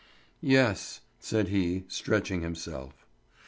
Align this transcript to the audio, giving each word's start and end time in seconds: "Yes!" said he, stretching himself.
"Yes!" 0.41 1.01
said 1.19 1.49
he, 1.49 1.83
stretching 1.87 2.41
himself. 2.41 3.05